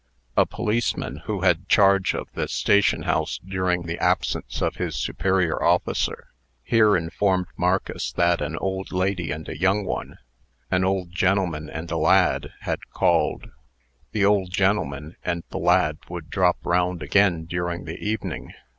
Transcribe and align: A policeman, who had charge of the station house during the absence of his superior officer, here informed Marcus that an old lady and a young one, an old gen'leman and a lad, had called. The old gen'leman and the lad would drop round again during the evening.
A 0.35 0.47
policeman, 0.47 1.17
who 1.25 1.41
had 1.41 1.69
charge 1.69 2.15
of 2.15 2.27
the 2.33 2.47
station 2.47 3.03
house 3.03 3.39
during 3.47 3.83
the 3.83 3.99
absence 3.99 4.59
of 4.59 4.77
his 4.77 4.95
superior 4.95 5.61
officer, 5.61 6.29
here 6.63 6.97
informed 6.97 7.45
Marcus 7.55 8.11
that 8.13 8.41
an 8.41 8.57
old 8.57 8.91
lady 8.91 9.29
and 9.29 9.47
a 9.47 9.55
young 9.59 9.85
one, 9.85 10.17
an 10.71 10.83
old 10.83 11.11
gen'leman 11.11 11.69
and 11.69 11.91
a 11.91 11.97
lad, 11.97 12.51
had 12.61 12.89
called. 12.89 13.51
The 14.11 14.25
old 14.25 14.49
gen'leman 14.49 15.17
and 15.23 15.43
the 15.51 15.59
lad 15.59 15.99
would 16.09 16.31
drop 16.31 16.57
round 16.65 17.03
again 17.03 17.45
during 17.45 17.85
the 17.85 17.99
evening. 17.99 18.53